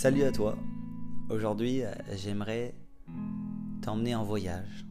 Salut 0.00 0.22
à 0.22 0.30
toi. 0.30 0.56
Aujourd'hui, 1.28 1.82
euh, 1.82 1.90
j'aimerais 2.14 2.72
t'emmener 3.82 4.14
en 4.14 4.22
voyage. 4.22 4.86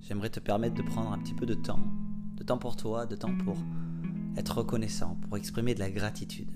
J'aimerais 0.00 0.30
te 0.30 0.40
permettre 0.40 0.76
de 0.76 0.80
prendre 0.80 1.12
un 1.12 1.18
petit 1.18 1.34
peu 1.34 1.44
de 1.44 1.52
temps, 1.52 1.82
de 2.36 2.42
temps 2.42 2.56
pour 2.56 2.74
toi, 2.74 3.04
de 3.04 3.16
temps 3.16 3.36
pour 3.36 3.58
être 4.38 4.56
reconnaissant, 4.56 5.18
pour 5.20 5.36
exprimer 5.36 5.74
de 5.74 5.80
la 5.80 5.90
gratitude. 5.90 6.50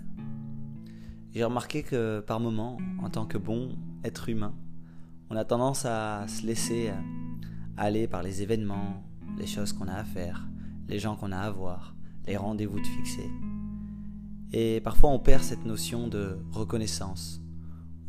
J'ai 1.32 1.45
remarqué 1.45 1.82
que 1.82 2.20
par 2.20 2.41
moments, 2.41 2.78
en 3.02 3.10
tant 3.10 3.27
que 3.27 3.36
bon 3.36 3.77
être 4.02 4.30
humain, 4.30 4.55
on 5.28 5.37
a 5.37 5.45
tendance 5.45 5.84
à 5.84 6.27
se 6.27 6.46
laisser 6.46 6.88
euh, 6.88 6.95
aller 7.77 8.09
par 8.09 8.23
les 8.23 8.41
événements, 8.41 9.05
les 9.37 9.46
choses 9.46 9.74
qu'on 9.74 9.88
a 9.88 9.96
à 9.96 10.05
faire, 10.05 10.48
les 10.88 10.98
gens 10.98 11.16
qu'on 11.16 11.32
a 11.32 11.38
à 11.38 11.51
voir, 11.51 11.95
les 12.27 12.38
rendez-vous 12.38 12.80
de 12.80 12.87
fixer. 12.87 13.30
Et 14.55 14.80
parfois 14.80 15.10
on 15.10 15.19
perd 15.19 15.42
cette 15.42 15.66
notion 15.66 16.09
de 16.09 16.38
reconnaissance. 16.51 17.44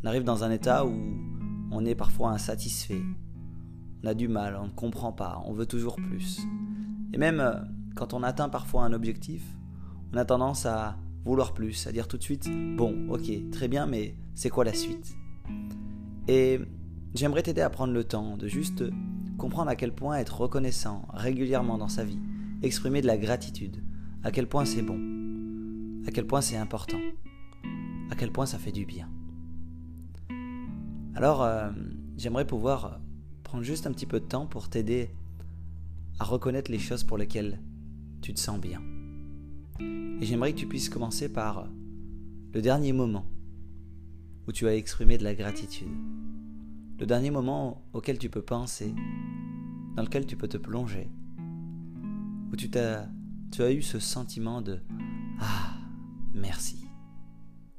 On 0.06 0.08
arrive 0.08 0.22
dans 0.22 0.44
un 0.44 0.52
état 0.52 0.86
où 0.86 0.94
on 1.72 1.84
est 1.84 1.96
parfois 1.96 2.30
insatisfait. 2.30 3.02
On 4.04 4.06
a 4.06 4.14
du 4.14 4.28
mal, 4.28 4.56
on 4.56 4.66
ne 4.66 4.70
comprend 4.70 5.10
pas, 5.10 5.42
on 5.46 5.52
veut 5.52 5.66
toujours 5.66 5.96
plus. 5.96 6.46
Et 7.12 7.18
même 7.18 7.40
euh, 7.40 7.54
quand 7.96 8.14
on 8.14 8.22
atteint 8.22 8.48
parfois 8.48 8.84
un 8.84 8.92
objectif, 8.92 9.42
on 10.12 10.16
a 10.16 10.24
tendance 10.24 10.64
à 10.64 10.96
vouloir 11.24 11.54
plus, 11.54 11.88
à 11.88 11.90
dire 11.90 12.06
tout 12.06 12.18
de 12.18 12.22
suite, 12.22 12.48
bon, 12.76 13.08
ok, 13.10 13.50
très 13.50 13.66
bien, 13.66 13.86
mais 13.86 14.14
c'est 14.36 14.48
quoi 14.48 14.64
la 14.64 14.74
suite? 14.74 15.16
Et 16.28 16.60
j'aimerais 17.16 17.42
t'aider 17.42 17.62
à 17.62 17.68
prendre 17.68 17.92
le 17.92 18.04
temps 18.04 18.36
de 18.36 18.46
juste 18.46 18.84
comprendre 19.38 19.72
à 19.72 19.74
quel 19.74 19.92
point 19.92 20.18
être 20.18 20.40
reconnaissant 20.40 21.08
régulièrement 21.14 21.78
dans 21.78 21.88
sa 21.88 22.04
vie, 22.04 22.20
exprimer 22.62 23.00
de 23.00 23.08
la 23.08 23.18
gratitude, 23.18 23.82
à 24.22 24.30
quel 24.30 24.48
point 24.48 24.66
c'est 24.66 24.82
bon, 24.82 25.00
à 26.06 26.12
quel 26.12 26.28
point 26.28 26.42
c'est 26.42 26.58
important, 26.58 27.00
à 28.08 28.14
quel 28.14 28.30
point 28.30 28.46
ça 28.46 28.58
fait 28.58 28.70
du 28.70 28.86
bien. 28.86 29.08
Alors, 31.16 31.42
euh, 31.42 31.70
j'aimerais 32.18 32.46
pouvoir 32.46 33.00
prendre 33.42 33.64
juste 33.64 33.86
un 33.86 33.92
petit 33.92 34.04
peu 34.04 34.20
de 34.20 34.26
temps 34.26 34.46
pour 34.46 34.68
t'aider 34.68 35.08
à 36.18 36.24
reconnaître 36.24 36.70
les 36.70 36.78
choses 36.78 37.04
pour 37.04 37.16
lesquelles 37.16 37.58
tu 38.20 38.34
te 38.34 38.38
sens 38.38 38.60
bien. 38.60 38.82
Et 39.80 40.26
j'aimerais 40.26 40.52
que 40.52 40.58
tu 40.58 40.66
puisses 40.66 40.90
commencer 40.90 41.32
par 41.32 41.70
le 42.52 42.60
dernier 42.60 42.92
moment 42.92 43.24
où 44.46 44.52
tu 44.52 44.68
as 44.68 44.76
exprimé 44.76 45.16
de 45.16 45.24
la 45.24 45.34
gratitude. 45.34 45.88
Le 47.00 47.06
dernier 47.06 47.30
moment 47.30 47.88
auquel 47.94 48.18
tu 48.18 48.28
peux 48.28 48.42
penser, 48.42 48.94
dans 49.96 50.02
lequel 50.02 50.26
tu 50.26 50.36
peux 50.36 50.48
te 50.48 50.58
plonger, 50.58 51.08
où 52.52 52.56
tu, 52.56 52.68
tu 52.68 53.62
as 53.62 53.72
eu 53.72 53.80
ce 53.80 54.00
sentiment 54.00 54.60
de 54.60 54.82
Ah, 55.40 55.78
merci, 56.34 56.90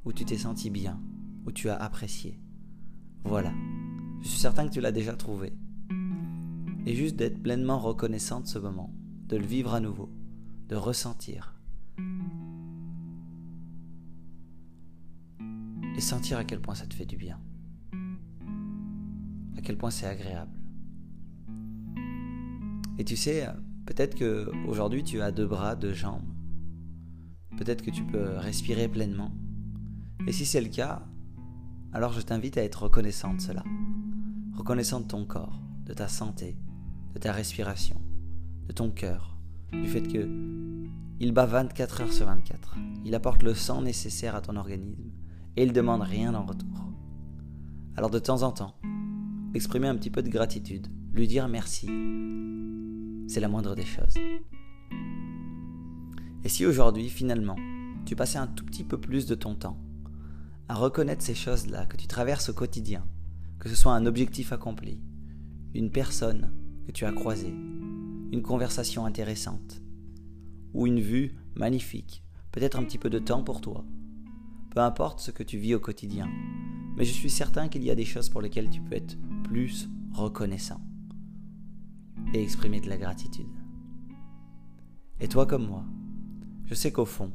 où 0.06 0.12
tu 0.12 0.26
t'es 0.26 0.40
senti 0.40 0.72
bien, 0.72 1.00
où 1.46 1.52
tu 1.52 1.70
as 1.70 1.76
apprécié. 1.76 2.40
Voilà, 3.24 3.54
je 4.22 4.28
suis 4.28 4.40
certain 4.40 4.68
que 4.68 4.74
tu 4.74 4.82
l'as 4.82 4.92
déjà 4.92 5.14
trouvé. 5.14 5.54
Et 6.86 6.96
juste 6.96 7.16
d'être 7.18 7.42
pleinement 7.42 7.80
reconnaissant 7.80 8.42
de 8.42 8.48
ce 8.48 8.60
moment, 8.60 8.94
de 9.28 9.38
le 9.38 9.46
vivre 9.46 9.74
à 9.74 9.80
nouveau, 9.80 10.10
de 10.70 10.76
ressentir. 10.76 11.54
Et 15.98 16.02
sentir 16.02 16.38
à 16.38 16.44
quel 16.44 16.62
point 16.62 16.76
ça 16.76 16.86
te 16.86 16.94
fait 16.94 17.06
du 17.06 17.18
bien. 17.18 17.40
À 19.58 19.62
quel 19.62 19.78
point 19.78 19.90
c'est 19.90 20.06
agréable. 20.06 20.52
Et 23.00 23.04
tu 23.04 23.16
sais, 23.16 23.48
peut-être 23.86 24.16
que 24.16 24.52
aujourd'hui 24.68 25.04
tu 25.04 25.22
as 25.22 25.32
deux 25.32 25.48
bras, 25.48 25.76
deux 25.76 25.94
jambes. 25.94 26.24
Peut-être 27.58 27.82
que 27.82 27.92
tu 27.92 28.04
peux 28.04 28.38
respirer 28.38 28.88
pleinement. 28.88 29.32
Et 30.28 30.32
si 30.32 30.46
c'est 30.46 30.62
le 30.62 30.70
cas, 30.70 31.08
alors 31.94 32.14
je 32.14 32.22
t'invite 32.22 32.58
à 32.58 32.64
être 32.64 32.84
reconnaissant 32.84 33.34
de 33.34 33.42
cela. 33.42 33.64
Reconnaissant 34.56 35.00
de 35.00 35.08
ton 35.08 35.26
corps, 35.26 35.62
de 35.86 35.94
ta 35.94 36.08
santé, 36.08 36.58
de 37.14 37.20
ta 37.20 37.32
respiration, 37.32 38.02
de 38.68 38.74
ton 38.74 38.92
cœur, 38.92 39.38
du 39.72 39.88
fait 39.88 40.02
que 40.02 40.30
il 41.20 41.32
bat 41.32 41.46
24 41.46 42.02
heures 42.02 42.14
sur 42.14 42.28
24. 42.28 42.76
Il 43.04 43.16
apporte 43.16 43.42
le 43.42 43.56
sang 43.56 43.82
nécessaire 43.82 44.36
à 44.36 44.42
ton 44.42 44.56
organisme 44.56 45.12
et 45.56 45.64
il 45.64 45.74
demande 45.74 46.02
rien 46.02 46.36
en 46.36 46.46
retour. 46.46 46.92
Alors 47.96 48.12
de 48.12 48.20
temps 48.20 48.44
en 48.44 48.52
temps, 48.52 48.76
exprimer 49.56 49.88
un 49.88 49.96
petit 49.96 50.12
peu 50.12 50.22
de 50.22 50.30
gratitude, 50.30 50.88
lui 51.12 51.28
dire 51.28 51.48
merci, 51.48 51.88
c'est 53.28 53.40
la 53.40 53.48
moindre 53.48 53.74
des 53.74 53.86
choses. 53.86 54.14
Et 56.44 56.50
si 56.50 56.66
aujourd'hui, 56.66 57.10
finalement, 57.10 57.56
tu 58.06 58.16
passais 58.16 58.38
un 58.38 58.48
tout 58.48 58.64
petit 58.64 58.84
peu 58.84 59.00
plus 59.00 59.26
de 59.26 59.36
ton 59.36 59.56
temps 59.56 59.80
à 60.70 60.76
reconnaître 60.76 61.24
ces 61.24 61.36
choses-là 61.36 61.86
que 61.86 61.98
tu 61.98 62.08
traverses 62.08 62.50
au 62.50 62.54
quotidien, 62.54 63.06
que 63.60 63.70
ce 63.70 63.76
soit 63.76 63.94
un 63.94 64.06
objectif 64.06 64.52
accompli, 64.52 65.02
une 65.74 65.92
personne 65.92 66.52
que 66.86 66.92
tu 66.92 67.06
as 67.06 67.12
croisée, 67.12 67.54
une 68.32 68.42
conversation 68.42 69.06
intéressante, 69.06 69.82
ou 70.74 70.86
une 70.86 71.00
vue 71.00 71.36
magnifique, 71.56 72.24
peut-être 72.52 72.78
un 72.78 72.84
petit 72.84 72.98
peu 72.98 73.10
de 73.10 73.20
temps 73.20 73.44
pour 73.44 73.62
toi. 73.62 73.86
Peu 74.72 74.82
importe 74.82 75.20
ce 75.20 75.32
que 75.32 75.44
tu 75.44 75.58
vis 75.58 75.76
au 75.76 75.80
quotidien, 75.80 76.28
mais 76.98 77.06
je 77.06 77.14
suis 77.14 77.30
certain 77.30 77.70
qu'il 77.70 77.84
y 77.84 77.92
a 77.92 77.96
des 77.96 78.06
choses 78.06 78.30
pour 78.30 78.42
lesquelles 78.42 78.70
tu 78.70 78.82
peux 78.82 78.96
être 78.96 79.18
plus 79.44 79.88
reconnaissant 80.12 80.82
et 82.34 82.42
exprimer 82.42 82.82
de 82.82 82.90
la 82.90 82.98
gratitude. 82.98 83.48
Et 85.20 85.28
toi 85.28 85.46
comme 85.46 85.66
moi, 85.66 85.86
je 86.66 86.76
sais 86.76 86.92
qu'au 86.92 87.06
fond, 87.06 87.32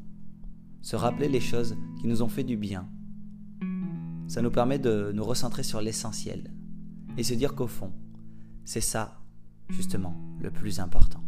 se 0.82 0.96
rappeler 0.96 1.28
les 1.28 1.40
choses 1.40 1.76
qui 2.00 2.06
nous 2.06 2.22
ont 2.22 2.28
fait 2.28 2.44
du 2.44 2.56
bien, 2.56 2.88
ça 4.32 4.40
nous 4.40 4.50
permet 4.50 4.78
de 4.78 5.12
nous 5.14 5.24
recentrer 5.24 5.62
sur 5.62 5.82
l'essentiel 5.82 6.50
et 7.18 7.22
se 7.22 7.34
dire 7.34 7.54
qu'au 7.54 7.66
fond, 7.66 7.92
c'est 8.64 8.80
ça, 8.80 9.20
justement, 9.68 10.16
le 10.40 10.50
plus 10.50 10.80
important. 10.80 11.22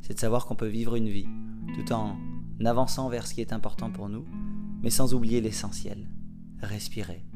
C'est 0.00 0.14
de 0.14 0.20
savoir 0.20 0.46
qu'on 0.46 0.54
peut 0.54 0.68
vivre 0.68 0.94
une 0.94 1.08
vie 1.08 1.26
tout 1.74 1.92
en 1.92 2.16
avançant 2.64 3.08
vers 3.08 3.26
ce 3.26 3.34
qui 3.34 3.40
est 3.40 3.52
important 3.52 3.90
pour 3.90 4.08
nous, 4.08 4.24
mais 4.80 4.90
sans 4.90 5.12
oublier 5.12 5.40
l'essentiel. 5.40 6.08
Respirer, 6.62 7.26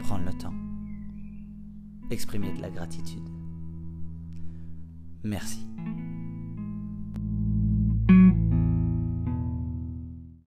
prendre 0.00 0.24
le 0.24 0.32
temps, 0.32 0.54
exprimer 2.10 2.52
de 2.52 2.60
la 2.60 2.70
gratitude. 2.70 3.28
Merci. 5.22 5.69